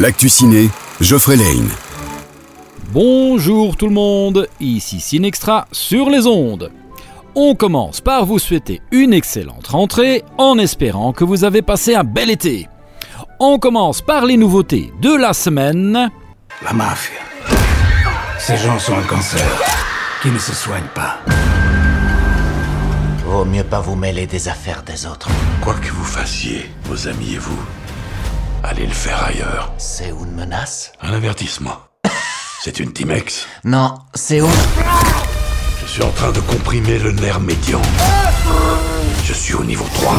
L'actu 0.00 0.30
ciné, 0.30 0.70
Geoffrey 1.02 1.36
Lane. 1.36 1.68
Bonjour 2.90 3.76
tout 3.76 3.86
le 3.86 3.92
monde, 3.92 4.48
ici 4.58 4.98
Cinextra 4.98 5.68
sur 5.72 6.08
les 6.08 6.26
ondes. 6.26 6.72
On 7.34 7.54
commence 7.54 8.00
par 8.00 8.24
vous 8.24 8.38
souhaiter 8.38 8.80
une 8.92 9.12
excellente 9.12 9.66
rentrée 9.66 10.24
en 10.38 10.56
espérant 10.56 11.12
que 11.12 11.22
vous 11.22 11.44
avez 11.44 11.60
passé 11.60 11.94
un 11.94 12.04
bel 12.04 12.30
été. 12.30 12.66
On 13.40 13.58
commence 13.58 14.00
par 14.00 14.24
les 14.24 14.38
nouveautés 14.38 14.90
de 15.02 15.14
la 15.14 15.34
semaine. 15.34 16.10
La 16.64 16.72
mafia. 16.72 17.20
Ces 18.38 18.56
gens 18.56 18.78
sont 18.78 18.94
un 18.94 19.02
cancer 19.02 19.62
qui 20.22 20.30
ne 20.30 20.38
se 20.38 20.54
soigne 20.54 20.88
pas. 20.94 21.18
Vaut 23.26 23.44
mieux 23.44 23.64
pas 23.64 23.80
vous 23.80 23.96
mêler 23.96 24.26
des 24.26 24.48
affaires 24.48 24.82
des 24.82 25.04
autres. 25.04 25.28
Quoi 25.60 25.74
que 25.74 25.92
vous 25.92 26.04
fassiez, 26.04 26.70
vos 26.84 27.06
amis 27.06 27.34
et 27.34 27.38
vous, 27.38 27.60
allez 28.62 28.86
le 28.86 28.92
faire 28.92 29.22
ailleurs. 29.24 29.72
C'est 29.78 30.10
une 30.10 30.32
menace? 30.34 30.92
Un 31.00 31.12
avertissement. 31.12 31.76
C'est 32.62 32.80
une 32.80 32.92
Timex? 32.92 33.46
Non, 33.64 33.94
c'est 34.14 34.38
une... 34.38 34.46
Je 35.82 35.90
suis 35.90 36.02
en 36.02 36.10
train 36.10 36.30
de 36.30 36.40
comprimer 36.40 36.98
le 36.98 37.12
nerf 37.12 37.40
médian. 37.40 37.80
Je 39.24 39.32
suis 39.32 39.54
au 39.54 39.64
niveau 39.64 39.86
3. 39.94 40.14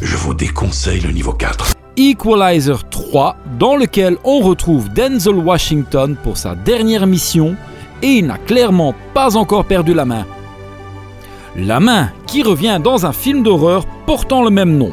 Je 0.00 0.16
vous 0.16 0.32
déconseille 0.32 1.00
le 1.00 1.10
niveau 1.10 1.32
4. 1.34 1.74
Equalizer 1.98 2.88
3, 2.88 3.36
dans 3.58 3.76
lequel 3.76 4.16
on 4.24 4.40
retrouve 4.40 4.88
Denzel 4.88 5.34
Washington 5.34 6.16
pour 6.22 6.38
sa 6.38 6.54
dernière 6.54 7.06
mission 7.06 7.56
et 8.02 8.18
il 8.18 8.26
n'a 8.26 8.38
clairement 8.38 8.94
pas 9.12 9.36
encore 9.36 9.66
perdu 9.66 9.92
la 9.92 10.06
main. 10.06 10.26
La 11.56 11.80
main 11.80 12.10
qui 12.26 12.42
revient 12.42 12.80
dans 12.82 13.04
un 13.04 13.12
film 13.12 13.42
d'horreur 13.42 13.86
portant 14.06 14.42
le 14.42 14.50
même 14.50 14.76
nom. 14.76 14.92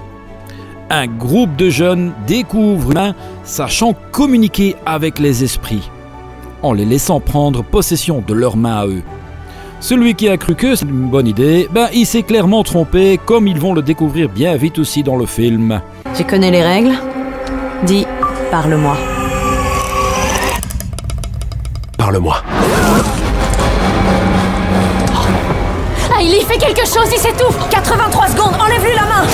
Un 0.90 1.08
groupe 1.08 1.56
de 1.56 1.70
jeunes 1.70 2.14
découvre 2.28 2.92
une 2.92 2.94
main 2.94 3.16
sachant 3.44 3.94
communiquer 4.12 4.76
avec 4.86 5.20
les 5.20 5.44
esprits, 5.44 5.90
en 6.62 6.74
les 6.74 6.86
laissant 6.86 7.20
prendre 7.20 7.64
possession 7.64 8.24
de 8.26 8.34
leurs 8.34 8.58
mains 8.58 8.78
à 8.78 8.88
eux. 8.88 9.04
Celui 9.80 10.16
qui 10.16 10.30
a 10.30 10.38
cru 10.38 10.56
que 10.56 10.76
c'est 10.76 10.86
une 10.86 11.10
bonne 11.10 11.28
idée, 11.28 11.68
ben 11.72 11.88
il 11.94 12.06
s'est 12.06 12.24
clairement 12.24 12.64
trompé, 12.64 13.20
comme 13.26 13.48
ils 13.48 13.60
vont 13.60 13.74
le 13.74 13.82
découvrir 13.82 14.30
bien 14.30 14.56
vite 14.56 14.80
aussi 14.80 15.04
dans 15.04 15.16
le 15.16 15.26
film. 15.26 15.82
Tu 16.16 16.24
connais 16.24 16.52
les 16.52 16.64
règles? 16.64 16.94
Dis, 17.84 18.06
parle-moi. 18.52 18.96
Parle-moi. 21.98 22.38
Ah, 26.16 26.22
il 26.22 26.30
y 26.30 26.42
fait 26.42 26.58
quelque 26.58 26.86
chose, 26.86 27.10
il 27.12 27.20
s'étouffe 27.20 27.58
83 27.70 28.28
secondes, 28.28 28.54
enlève-lui 28.60 28.96
la 28.96 29.06
main 29.06 29.28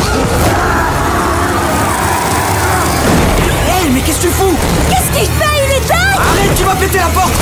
Péter 6.76 7.00
la 7.00 7.08
porte 7.08 7.34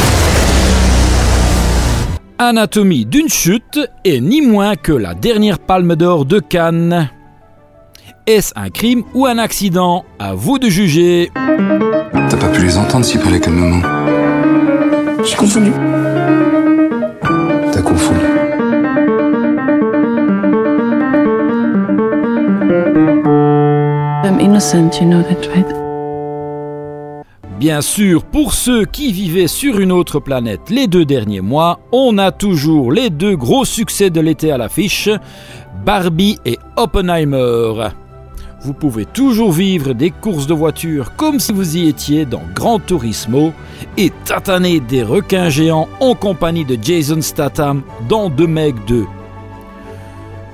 Anatomie 2.39 3.05
d'une 3.05 3.29
chute 3.29 3.79
est 4.05 4.19
ni 4.21 4.41
moins 4.41 4.75
que 4.75 4.91
la 4.93 5.13
dernière 5.13 5.59
palme 5.59 5.95
d'or 5.95 6.25
de 6.25 6.39
Cannes. 6.39 7.09
Est-ce 8.25 8.53
un 8.55 8.69
crime 8.69 9.03
ou 9.13 9.25
un 9.25 9.37
accident? 9.37 10.05
À 10.17 10.33
vous 10.33 10.59
de 10.59 10.69
juger. 10.69 11.31
T'as 11.35 12.37
pas 12.37 12.47
pu 12.47 12.63
les 12.63 12.77
entendre 12.77 13.05
s'ils 13.05 13.19
parlaient 13.19 13.39
calmement. 13.39 13.81
J'ai 15.23 15.35
confondu. 15.35 15.71
T'as 17.71 17.81
confondu. 17.81 18.25
I'm 24.23 24.39
innocent, 24.39 24.99
you 24.99 25.07
know 25.07 25.21
that, 25.21 25.47
right? 25.53 25.86
Bien 27.59 27.81
sûr, 27.81 28.23
pour 28.23 28.53
ceux 28.53 28.85
qui 28.85 29.11
vivaient 29.11 29.47
sur 29.47 29.79
une 29.79 29.91
autre 29.91 30.19
planète 30.19 30.69
les 30.69 30.85
deux 30.85 31.05
derniers 31.05 31.41
mois, 31.41 31.79
on 31.91 32.19
a 32.19 32.31
toujours 32.31 32.91
les 32.91 33.09
deux 33.09 33.35
gros 33.35 33.65
succès 33.65 34.11
de 34.11 34.21
l'été 34.21 34.51
à 34.51 34.59
l'affiche, 34.59 35.09
Barbie 35.83 36.37
et 36.45 36.59
Oppenheimer. 36.75 37.89
Vous 38.61 38.73
pouvez 38.73 39.05
toujours 39.05 39.51
vivre 39.51 39.93
des 39.93 40.11
courses 40.11 40.45
de 40.45 40.53
voitures 40.53 41.15
comme 41.15 41.39
si 41.39 41.51
vous 41.51 41.77
y 41.77 41.87
étiez 41.87 42.25
dans 42.25 42.43
Gran 42.53 42.77
Turismo 42.77 43.53
et 43.97 44.11
tataner 44.25 44.79
des 44.79 45.01
requins 45.01 45.49
géants 45.49 45.89
en 45.99 46.13
compagnie 46.13 46.65
de 46.65 46.77
Jason 46.79 47.21
Statham 47.21 47.81
dans 48.07 48.29
The 48.29 48.41
Meg 48.41 48.75
2. 48.85 49.03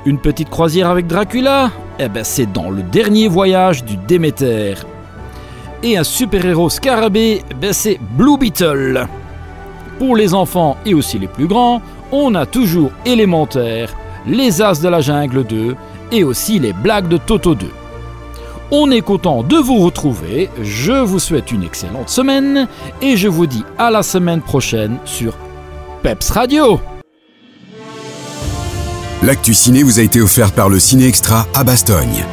Une 0.05 0.19
petite 0.19 0.49
croisière 0.49 0.89
avec 0.89 1.07
Dracula? 1.07 1.69
Eh 1.99 2.07
ben 2.07 2.23
c'est 2.23 2.49
dans 2.51 2.69
le 2.69 2.81
dernier 2.81 3.27
voyage 3.27 3.83
du 3.83 3.97
Déméter. 3.97 4.75
Et 5.83 5.97
un 5.97 6.03
super-héros 6.05 6.69
scarabée, 6.69 7.43
ben 7.59 7.73
c'est 7.73 7.99
Blue 7.99 8.37
Beetle. 8.37 9.05
Pour 9.99 10.15
les 10.15 10.33
enfants 10.33 10.77
et 10.85 10.93
aussi 10.93 11.19
les 11.19 11.27
plus 11.27 11.45
grands, 11.45 11.81
on 12.13 12.35
a 12.35 12.45
toujours 12.45 12.91
Élémentaire, 13.05 13.93
Les 14.25 14.61
As 14.61 14.79
de 14.79 14.87
la 14.87 15.01
Jungle 15.01 15.43
2 15.43 15.75
et 16.13 16.23
aussi 16.23 16.57
les 16.57 16.71
blagues 16.71 17.09
de 17.09 17.17
Toto 17.17 17.53
2. 17.53 17.67
On 18.71 18.91
est 18.91 19.01
content 19.01 19.43
de 19.43 19.57
vous 19.57 19.79
retrouver, 19.79 20.49
je 20.61 20.93
vous 20.93 21.19
souhaite 21.19 21.51
une 21.51 21.63
excellente 21.63 22.09
semaine 22.09 22.67
et 23.01 23.17
je 23.17 23.27
vous 23.27 23.45
dis 23.45 23.65
à 23.77 23.91
la 23.91 24.03
semaine 24.03 24.41
prochaine 24.41 24.97
sur 25.03 25.33
Peps 26.01 26.29
Radio. 26.29 26.79
L'actu 29.21 29.53
ciné 29.53 29.83
vous 29.83 29.99
a 29.99 30.03
été 30.03 30.21
offert 30.21 30.53
par 30.53 30.69
le 30.69 30.79
Ciné 30.79 31.07
Extra 31.07 31.45
à 31.53 31.63
Bastogne. 31.63 32.25